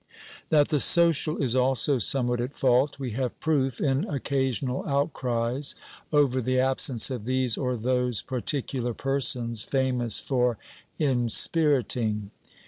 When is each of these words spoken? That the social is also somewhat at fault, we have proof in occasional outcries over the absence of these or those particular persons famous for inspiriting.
That 0.49 0.69
the 0.69 0.79
social 0.79 1.37
is 1.39 1.55
also 1.55 1.99
somewhat 1.99 2.41
at 2.41 2.55
fault, 2.55 2.97
we 2.97 3.11
have 3.11 3.39
proof 3.39 3.79
in 3.79 4.03
occasional 4.05 4.83
outcries 4.87 5.75
over 6.11 6.41
the 6.41 6.59
absence 6.59 7.11
of 7.11 7.25
these 7.25 7.55
or 7.55 7.75
those 7.77 8.23
particular 8.23 8.95
persons 8.95 9.63
famous 9.63 10.19
for 10.19 10.57
inspiriting. 10.97 12.31